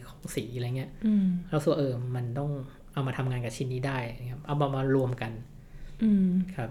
[0.08, 2.50] ของสีอะไรเงี้ยอืมเราสึกว่าเออมันต้อง
[2.94, 5.32] เอามาทำงานกับชิ้นนี้ได้นะครับเอามามารวมกัน
[6.04, 6.70] อืมครับ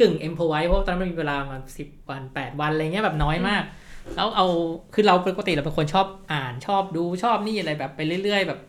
[0.00, 3.62] กึ่ง improvise เพราะตอนนั้นมันมีเวลามาสิบวันแปดวันอะไรเงี้ยแบบน้อยมาก
[4.16, 4.46] แล้วเอา
[4.94, 8.60] คือเราปกติเราเป็นคนชอบอ่านชอบดูชอบนี่อะไรแบบไปเรื่อย ๆ แบบ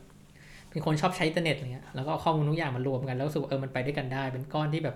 [0.69, 4.95] เป็นคนชอบใช้อินเทอร์เน็ตอะไรเงี้ยแล้วก็เอาข้อมูลทุกอย่างมารวมกัน แล้วรู้สึกว่าเออมันไปด้วยกันได้ เป็นก้อนที่แบบ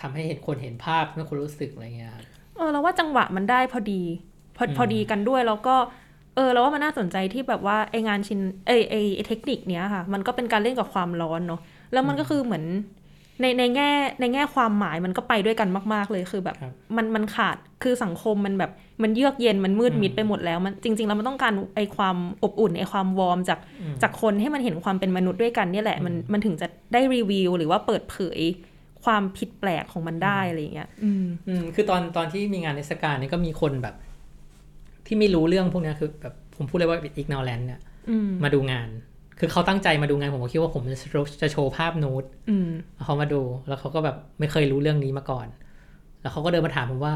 [0.00, 2.26] ทำให้เห็นคนเห็นภาพให้คนรู้สึกอะไรเงี้ยครับ
[2.58, 4.02] เออเราว่าจังหวะมันได้พอดี
[4.56, 5.76] พออืมพอดีกันด้วยแล้วก็
[6.36, 11.60] เออเราว่ามันน่าสนใจที่แบบว่าไองานชิ้นเอยไอไอเทคนิคเนี้ยค่ะ มันก็เป็นการเล่นกับความร้อนเนาะ
[11.92, 12.64] แล้วมันก็คือเหมือน
[13.40, 13.90] ในในแง่
[14.20, 18.70] ในแง่ความหมายมันก็ไปด้วยกันมาก ๆ เลยคือแบบครับมันมันขาดคือสังคมมันแบบ
[19.02, 28.40] มันเยือกเย็นมันมืดมิดไปหมดแล้วมันจริง ๆ แล้วมันต้องการไอความอบอุ่นไอความวอร์มจากอืมจากคนให้มันเห็นความเป็นมนุษย์ด้วยกันเนี่ยแหละมันมันถึงจะได้รีวิวหรือว่าเปิดเผย
[29.08, 33.94] ความผิดแปลกของมันได้อะไรอย่างเงี้ยอืมอืมคือตอนตอนที่มีงานเทศกาลเนี่ยก็มีคนแบบ
[35.06, 38.88] ที่ไม่รู้เรื่องพวกเนี้ยคือแบบผมพูดเลยว่า ignorant เนี่ยอืมมาดูงาน
[39.38, 45.46] คือเขาตั้งใจมาดูงานผมก็คิดว่าผมจะโชว์จะโชว์ภาพนูดอืมแล้วเขามาดูแล้วเขาก็แบบไม่เคยรู้เรื่องนี้มาก่อน
[46.20, 47.14] แล้วเขาก็เดินมาถามผมว่า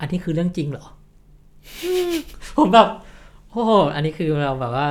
[0.00, 0.86] อันนี้คือเรื่องจริงเหรอ
[2.58, 2.88] ผมแบบ
[3.50, 4.86] โอ้โหอันนี้คือเราแบบว่า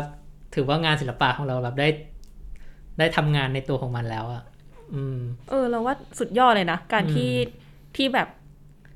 [0.55, 1.87] ถือว่างานศิลปะของเราแบบได้
[2.99, 4.56] ได้ทำงานในตัวของมันแล้วอะอืม
[5.49, 7.31] เออ เราว่าสุดยอดเลยนะ การที่
[7.95, 8.27] ที่แบบ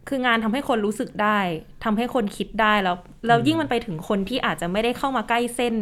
[0.10, 1.40] คืองานทำให้คนรู้สึกได้
[1.84, 2.96] ทำให้คนคิดได้แล้ว
[3.28, 5.76] แล้วยิ่งมันไปถึงคนที่อาจจะไม่ได้เข้ามาใกล้เส้น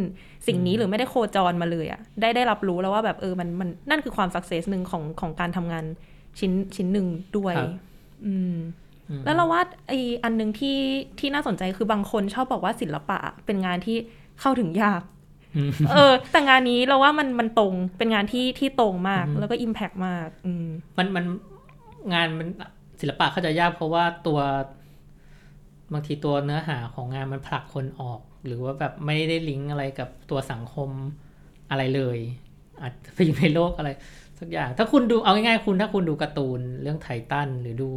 [0.46, 5.84] สิ่งนี้หรือไม่ได้โคจรมาเลยอะ่ะได้ได้รับรู้แล้วว่าแบบเออมันมันนั่นคือความสักเซสหนึ่งของของการทำงาน
[6.38, 7.72] ชิ้นชิ้นหนึ่งด้วยครับ
[8.26, 8.54] อืม
[9.08, 9.92] อืม แล้วเราว่าไอ
[10.24, 10.78] อันหนึ่งที่
[11.18, 13.96] ที่น่าสนใจคือบางคนชอบบอกว่าศิลปะ เป็นงานที่
[14.40, 15.19] เข้าถึงยากอืม
[15.90, 20.66] เออ แต่งานนี้เราว่ามันมันตรงเป็นงานที่ที่ตรงมากอืมแล้วก็อิมแพกมาก อืม
[20.98, 21.24] มันมัน
[22.12, 22.48] งานมัน
[23.00, 24.40] ศิลปะเข้าใจยากเพราะว่าตัว
[25.92, 30.90] บางทีตัวเนื้อหาของงานมันผลักคนออก หรือว่าแบบไม่ได้ลิงก์อะไรกับตัวสังคม
[31.70, 32.18] อะไรเลย
[32.80, 33.90] อาจจะไปอยู่ในโลกอะไร
[34.38, 37.88] สักอย่าง ถ้าคุณดูเอาง่ายๆคุณถ้าคุณดูการ์ตูนเรื่องไททันหรือดู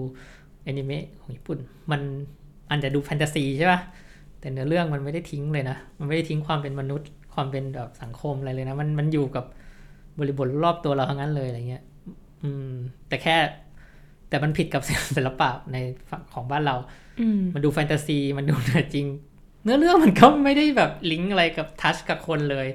[0.64, 1.60] แอนิเมะของญี่ปุ่น
[1.92, 2.02] มัน
[2.70, 3.82] อันจะดูแฟนตาซีใช่ปะ
[4.40, 9.46] แต่เนื้อเรื่องมันไม่ได้ทิ้งเลยนะ มันไม่ได้ทิ้งความเป็นมนุษย์ ความเป็นแบบสังคมอะไรเลยนะ มันมันอยู่กับ
[10.20, 11.84] บริบทรอบตัวเราทั้งนั้นเลยอะไรเงี้ย
[12.44, 12.72] อืม
[13.08, 13.38] แต่แค่
[14.30, 14.82] แต่มันผิดกับ
[15.16, 15.78] ศิลปะใน
[16.10, 16.76] ฝั่งของบ้านเรา
[17.22, 19.08] อืมมันดูแฟนตาซี มันดูเหนือจริง
[19.64, 22.68] เนื้อเรื่องมันก็ไม่ได้แบบลิงก์อะไรกับทัชกับคนเลย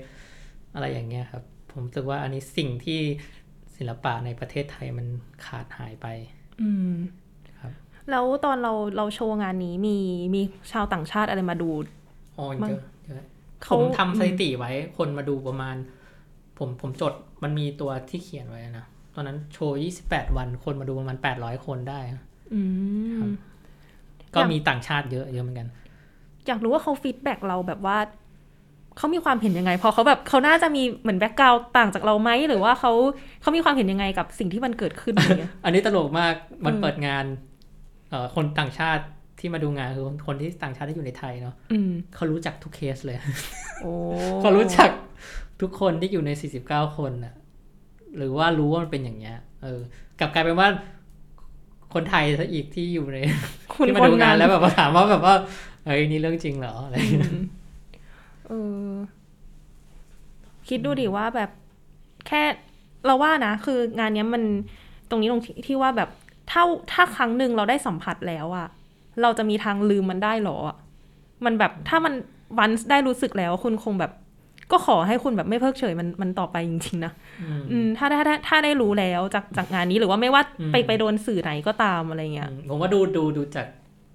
[0.75, 3.01] อะไรอย่างเงี้ยครับ ผมรู้สึกว่าอันนี้สิ่งที่
[3.77, 5.07] ศิลปะในประเทศไทยมัน
[5.47, 6.07] ขาดหายไป
[6.63, 6.95] อืม
[7.59, 7.73] ครับ
[8.11, 9.97] แล้วตอนเราเราโชว์งานนี้มี
[10.35, 10.43] มี
[10.73, 11.71] ชาวต่างชาติอะไรมาดู
[12.37, 12.98] โอ้ยมันเยอะเยอะเขา
[13.71, 15.77] ผมทำสถิติไว้ คนมาดูประมาณ
[16.59, 22.01] ผมผมจดมันมีตัวที่เขียนไว้นะ ตอนนั้นโชว์28วัน คนมาดูประมาณ800คนได้
[22.55, 22.63] อื
[23.19, 23.21] ม
[24.35, 25.69] ก็อยากมีต่างชาติเยอะเยอะเหมือนกัน
[26.47, 27.99] อยากรู้ว่าเขา feedback เราแบบว่า
[28.97, 32.93] เขามีความเห็นยังไง พอเขาแบบเขาน่าจะมีเหมือนแบ็กกราวต่างจากเราไหมหรือว่าเขา
[33.41, 36.35] เขามีความเห็นยังไงกับสิ่งที่มันเกิดขึ้นอย่างเงี้ยอันนี้ตลกมาก
[36.67, 37.25] มันอืมเปิดงาน
[38.11, 39.05] เอ่อคนต่างชาติ
[39.39, 43.17] ที่มาดูงานคือคนที่ต่างชาติที่อยู่ในไทยเนาะอืมเขารู้จักทุกเคสเลย
[43.83, 43.93] โอ้
[44.41, 44.91] เขารู้จัก
[45.61, 46.31] ทุกคนที่อยู่ใน
[46.65, 47.35] 49 คนน่ะ
[48.17, 49.81] หรือว่ารู้ว่ามันเป็นอย่างเงี้ย เออ
[50.19, 50.69] กลับกลายเป็นว่า
[51.95, 53.19] คนไทยซะอีกที่อยู่ใน
[53.73, 55.35] คุณที่มาคนดูงานนั้นแล้วแบบมาถามว่าแบบว่า
[55.85, 57.33] เอ้ยนี่เรื่องจริงเหรออะไรอย่างเงี้ย
[58.49, 58.53] เอ
[58.89, 58.93] อ
[60.69, 61.51] คิดดูดิว่าแบบ
[62.27, 62.43] แค่
[63.07, 64.43] เราว่านะ คืองานเนี้ยมัน
[65.11, 66.11] ตรงนี้ตรงที่ที่ว่าแบบ
[66.51, 68.69] ถ้าถ้าครั้งหนึ่งเราได้สัมผัสแล้วอะ
[69.23, 70.77] เราจะมีทางลืมมันได้หรออะ
[71.45, 72.15] มันแบบถ้ามัน
[72.59, 74.13] วันได้รู้สึกแล้วคุณคงแบบ
[74.73, 83.67] ก็ขอให้คุณแบบไม่เพิกเฉยมันมันต่อไปจริงๆนะอืมอืมถ้าถ้าถ้าถ้าได้รู้แล้วจากจากงานนี้หรือว่าไม่ว่าอืมไปไปโดนสื่อไหนก็ตามอะไรเงี้ยผมว่าดูดูดูจาก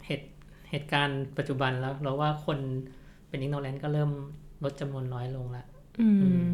[0.05, 0.27] เหตุ
[0.69, 2.57] เหตุการณ์ปัจจุบันแล้วเราว่าคน
[3.29, 4.11] เป็นอิงโนแลนก็เริ่ม
[4.63, 5.65] ลดจำนวนน้อยลงละ
[6.01, 6.49] อืมอืม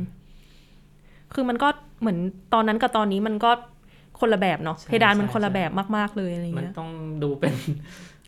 [1.34, 1.68] คือมันก็
[2.00, 2.18] เหมือน
[2.54, 3.52] ตอนนั้นกับตอนนี้มันก็
[4.20, 6.92] คนละแบบเนาะใช่เพดานมันใช่คนละใช่แบบมาก ๆ เลยอะไรมันเงี้ยต้อง
[7.24, 8.19] ดูเป็นทุก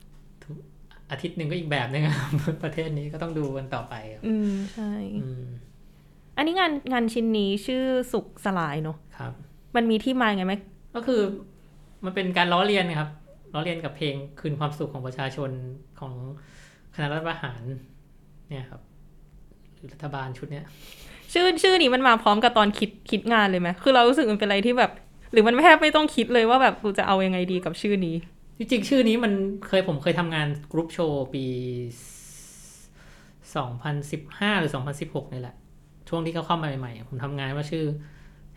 [1.12, 2.16] อาทิตย์หนึ่งก็อีกแบบนึงอะ
[2.64, 4.92] ประเทศนี้ก็ต้องดูกันต่อไปครับอืมใช่
[5.24, 5.46] อืม
[6.38, 9.34] อันนี้งานงานชิ้นนี้ชื่อสุขสลายเนาะครับ
[9.76, 10.54] มันมีที่มาไงไหม
[10.96, 11.22] ก็คือ
[12.06, 13.10] มันเป็นการล้อเลียนนะครับ
[13.54, 15.50] ล้อเลียนกับเพลงคืนความสุขของประชาชน
[16.00, 16.14] ของ
[16.96, 17.62] คณะรัฐประหาร
[18.50, 18.82] เนี่ยครับ
[19.76, 20.66] หรือรัฐบาลชุดเนี้ย
[21.34, 24.92] ชื่อชื่อนี้มันมาพร้อมกับตอนคิดคิดงานเลยไหมคือเรารู้สึกมันเป็นอะไรที่แบบ
[25.32, 28.16] หรือมันแทบไม่ต้องคิดเลยว่าแบบกูจะเอายังไงดีกับชื่อนี้
[28.62, 29.34] จริงๆชื่อนี้มัน
[29.68, 31.46] เคยผมเคยทำงานกรุ๊ปโชว์ปี
[33.44, 34.72] 2015 หรือ
[35.02, 35.56] 2016 นี่แหละ
[36.10, 37.86] ช่วงที่เขาเข้ามาใหม่ๆ ผมทำงานว่าชื่อ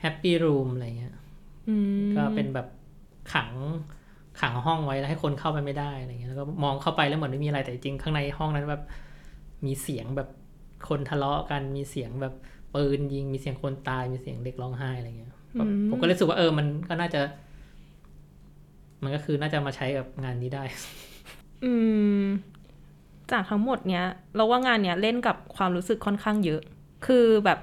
[0.03, 1.15] Happy Room อะไรเงี้ย
[1.69, 2.69] อืมก็เป็นแบบ
[3.35, 3.51] ขัง
[4.41, 8.83] ขังห้องไว้แล้วให้คนเข้าไปไม่ได้อะไรเงี้ยแล้วก็มองเข้าไปแล้วเหมือนไม่มีอะไรแต่จริงๆข้างในห้องนั้นแบบ
[9.67, 10.29] มีเสียงแบบ
[10.89, 12.35] คนทะเลาะกันมีเสียงแบบ
[12.75, 17.21] ปืนยิงมีเสียงคนตายมีเสียงเด็กร้องไห้อะไรเงี้ยแบบผมก็เลยรู้สึกว่าเออมันก็น่าจะ
[19.05, 20.65] มันก็คือน่าจะมาใช้กับงานนี้ได้
[21.65, 21.73] อื
[22.23, 22.25] ม
[23.33, 24.05] จากทั้งหมดเนี้ย
[24.37, 26.61] เราว่างานเนี้ยเล่นกับความรู้สึกค่อนข้างเยอะ
[27.07, 27.59] คือแบบ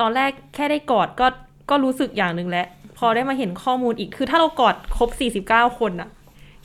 [0.00, 1.26] ตอนแรกแค่ได้กอดก็
[1.70, 2.66] ก็รู้สึกอย่างหนึ่งแล้ว
[2.98, 5.10] พอได้มาเห็นข้อมูลอีกคือถ้าเรากอดครบ
[5.44, 6.08] 49 คนอะ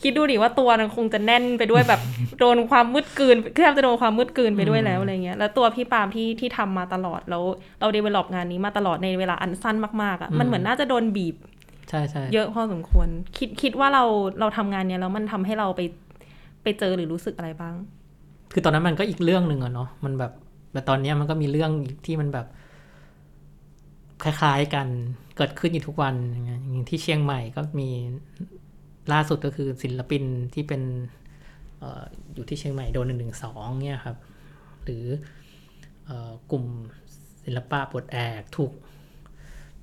[0.02, 2.00] คิดดูดิว่าตัวมันคงจะแน่นไปด้วยแบบ
[2.38, 7.44] โดนความมืดกืนคือแทบจะโดนความมืดกืนไปด้วยแล้วอะไรเงี้ยแล้วตัวพี่ปาล์มที่ที่ทำมาตลอดแล้ว
[7.80, 11.34] เราเดเวล็อปงานนี้มาตลอดในเวลาอันสั้นมากๆอะมันเหมือนน่าจะโดนบีบ
[11.92, 14.04] ใช่ใช่เยอะพอสมควร คิดคิดว่าเรา
[14.40, 15.80] เราทำงานเนี้ยแล้วมันทำให้เราไป
[16.62, 17.74] ไปเจอหรือรู้สึกอะไรบ้าง
[18.52, 20.32] คือตอนนั้นมันก็อีกเรื่องหนึ่งอะเนาะมันแบบ
[20.72, 21.70] แต่ตอนเนี้ยมันก็มีเรื่อง
[22.06, 22.46] ที่มันแบบ
[24.22, 24.88] คล้ายๆกัน
[25.36, 27.88] เกิดขึ้นอยู่ทุกวันอย่างเงี้ยอย่างที่เชียงใหม่ก็มี
[29.12, 30.22] ล่าสุดก็คือศิลปิน
[30.54, 30.82] ที่เป็น
[31.78, 32.02] เออ
[32.34, 34.16] อยู่ที่เชียงใหม่โดนหนึ่งหนึ่งสองเนี่ยครับ
[34.84, 35.04] หรือ
[36.06, 36.64] เออกลุ่ม
[37.44, 38.72] ศิลปะปลดแอกถูก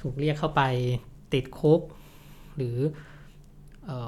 [0.01, 0.61] ถูกเรียกเข้าไป
[1.33, 1.81] ติดคุก
[2.59, 2.77] หรือ
[3.85, 4.07] เออ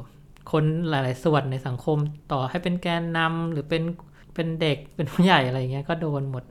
[0.52, 1.98] คนหลาย ๆ ส่วนในสังคม
[2.32, 3.84] ต่อให้เป็นแกนนำหรือเป็น
[4.36, 6.44] เป็นเด็กเป็นผู้ใหญ่อะไรเงี้ยก็โดนหมด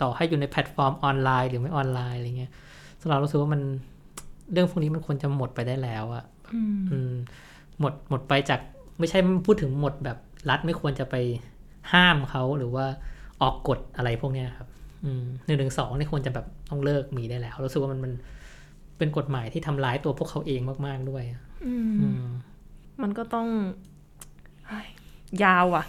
[0.00, 2.52] ต่อให้อยู่ในแพลตฟอร์มออนไลน์หรือไม่ออนไลน์อะไรเงี้ย
[3.00, 3.60] สำหรับเรารู้สึกว่ามัน
[4.52, 7.12] เรื่องพวกนี้มันควรจะหมดไปได้แล้วอะอืม
[7.80, 8.60] หมดหมดไปจาก
[8.98, 10.18] ไม่ใช่พูดถึงหมดแบบ
[10.50, 11.14] รัฐไม่ควรจะไป
[11.92, 12.86] ห้ามเขาหรือว่า
[13.42, 14.68] ออกกฎอะไรพวกเนี้ยครับ
[15.44, 18.12] หนึ่งหนึ่งสองนี่ควรจะแบบต้องเลิกมีได้แล้วรู้สึกว่ามันมัน
[18.98, 22.24] เป็นกฎหมายที่ทำร้ายตัวพวกเขาเองมาก ๆด้วยอะอืมอืม
[23.02, 23.48] มันก็ต้อง
[24.68, 24.88] เฮ้ย
[25.44, 25.84] ยาวอะ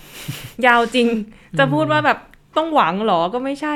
[0.66, 1.08] ยาวจริง
[1.58, 2.20] จะพูดว่าแบบ
[2.58, 3.76] ต้องหวังเหรอก็ไม่ใช่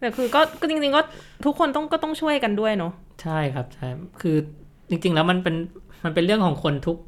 [0.00, 1.02] แต่คือก็ก็จริง ๆ ก็
[1.44, 3.88] ทุกคนต้องก็ต้องช่วยกันด้วยเนาะใช่ครับใช่
[4.20, 4.36] คือ
[4.88, 5.56] จริง ๆ แล้วมันเป็น
[6.04, 6.98] มันเป็นเรื่องของคนทุก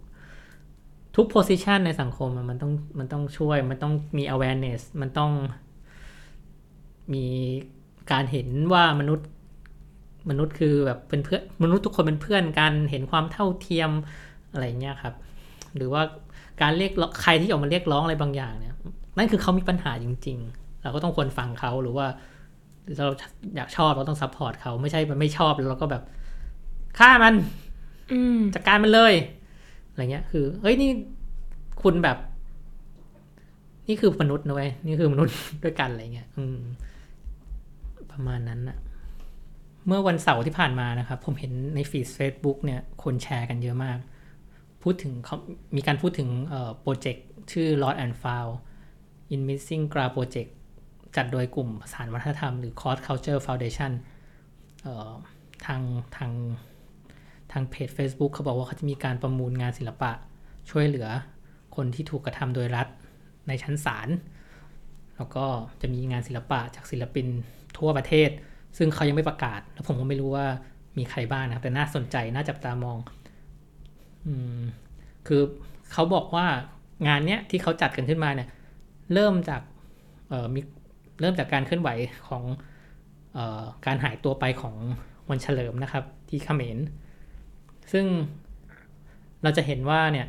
[1.16, 5.30] ทุก position ในสังคมอะมันต้องมันต้องช่วย มันต้องมี awareness มันต้อง
[7.14, 7.26] มี
[8.12, 9.28] การเห็นว่ามนุษย์
[10.30, 13.90] มนุษย์คือแบบเป็นเพื่อนมนุษย์ทุกคนเป็นเพื่อนกันเห็นความเท่าเทียม
[14.52, 15.14] อะไรเงี้ยครับ
[15.76, 16.02] หรือว่า
[16.60, 18.74] การเรียกร้องใครที่ออกมาเรียกร้องอะไรบางอย่างเนี่ย
[19.16, 22.06] นั่นคือเขามีปัญหาจริง ๆ เราก็ต้องควรฟังเขาหรือว่า
[22.98, 23.06] เรา
[23.56, 26.02] อยากชอบเราต้อง support เขาไม่ใช่มันไม่ชอบแล้วเราก็แบบ
[26.98, 27.34] ฆ่ามัน
[28.12, 29.14] อืมจัดการมันเลย
[29.90, 30.90] อะไรเงี้ย คือเฮ้ยนี่
[31.82, 32.18] คุณแบบ
[33.88, 36.58] นี่คือมนุษย์นะเว้ยนี่คือมนุษย์ด้วยกันอะไรเงี้ย อืม
[38.12, 38.78] ประมาณนั้นนะ
[39.86, 43.98] เมื่อวันเสาร์ที่ผ่านมานะครับ ผมเห็นในฟีด Facebook เนี่ยคนแชร์กันเยอะมาก
[44.82, 45.36] พูดถึงเขา
[45.76, 46.28] มีการพูดถึง
[46.80, 48.52] โปรเจกต์ชื่อ Lost and Found
[49.34, 50.50] in Missing Gra Project
[51.16, 53.92] จัดโดยกลุ่มสารวัฒนธรรมหรือ Cross Culture Foundation
[55.66, 55.82] ทาง
[56.16, 56.32] ทาง
[57.52, 60.12] ทางเพจ Facebook เขาบอกว่าเขาจะมีการประมูลงานศิลปะ
[60.70, 61.08] ช่วยเหลือ
[61.76, 62.86] คนที่ถูกกระทำโดยรัฐ
[63.48, 64.08] ในชั้นศาล
[65.16, 65.44] แล้วก็
[65.80, 67.26] จะมีงานศิลปะจากศิลปิน
[67.78, 68.30] ทั่วประเทศ
[68.76, 70.46] ซึ่งเขายังไม่ประกาศ แล้วผมก็ไม่รู้ว่า
[70.98, 72.98] มีใครบ้างนะครับ แต่น่าสนใจน่าจับตามอง
[74.26, 74.60] อืม
[75.26, 75.42] คือ
[75.92, 76.46] เขาบอกว่า
[77.06, 78.48] งานเนี้ยที่เขาจัดกันขึ้นมาเนี่ย
[79.14, 79.62] เริ่มจาก
[80.28, 80.60] เอ่อมี
[81.20, 81.90] เริ่มจากการเคลื่อนไหว
[82.28, 82.42] ของ
[83.34, 84.74] เอ่อการหายตัวไปของ
[85.30, 86.78] วันเฉลิมนะครับ ที่เขมร
[87.92, 88.06] ซึ่ง
[89.42, 90.26] เราจะเห็นว่าเนี่ย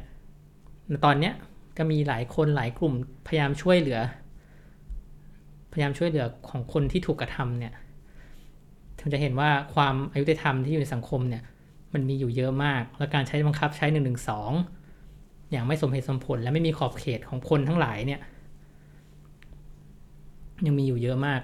[1.05, 1.33] ตอนเนี้ย
[1.77, 2.93] ก็มีหลายคนหลายกลุ่ม
[3.27, 3.99] พยายามช่วยเหลือ
[5.71, 7.73] พยายามช่วยเหลือของคนที่ถูกกระทำเนี่ย
[8.99, 11.43] ถึงจะเห็นว่าความอายุติธรรมที่อยู่ในสังคมเนี่ย
[11.93, 14.51] มันมีอยู่เยอะมาก และการใช้บังคับใช้หนึ่งหนึ่งสอง
[15.51, 18.21] อย่างไม่สมเหตุสมผล และไม่มีขอบเขตของคนทั้งหลายเนี่ย
[20.65, 21.41] ยังมีอยู่เยอะมาก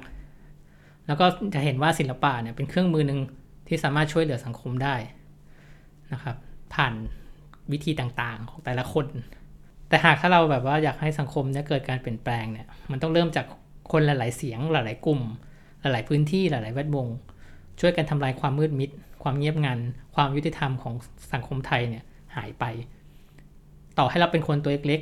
[1.07, 3.19] แล้วก็จะเห็นว่าศิลปะเนี่ยเป็นเครื่องมือหนึ่ง
[3.67, 4.95] ที่สามารถช่วยเหลือสังคมได้
[6.13, 6.35] นะครับ
[6.73, 6.93] ผ่าน
[7.71, 9.07] วิธีต่างๆของแต่ละคน
[9.89, 13.45] แต่หากถ้าเราแบบว่าอยากให้สังคมเนี่ยเกิดการเปลี่ยนแปลงเนี่ย มันต้องเริ่มจาก
[13.91, 15.21] คนหลาย ๆ เสียงหลาย ๆ กลุ่ม
[15.81, 17.07] หลาย ๆ พื้นที่หลาย ๆ แวดวง
[17.79, 18.89] ช่วยกันทำลายความมืดมิด
[19.23, 19.79] ความเงียบงัน
[20.15, 20.93] ความยุติธรรมของ
[21.33, 22.03] สังคมไทยเนี่ย
[22.35, 22.63] หายไป
[23.97, 25.01] ต่อให้เราเป็นคนตัวเล็ก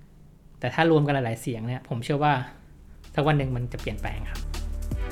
[0.00, 2.32] ๆ แต่ถ้ารวมกันหลาย ๆ เสียงเนี่ยผมเชื่อว่า
[3.14, 4.40] สักวันหนึ่งมันจะเปลี่ยนแปลงครับ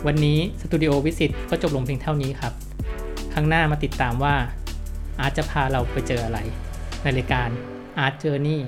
[0.07, 2.53] วันนี้สตูดิโอวิสิตก็จบลงเพียงเท่านี้ครับ
[3.33, 4.35] ครั้งหน้ามาติดตามว่า
[5.21, 6.38] อาร์ตจะพาเราไปเจออะไร
[7.03, 7.49] ในรายการ
[8.05, 8.59] Art Journey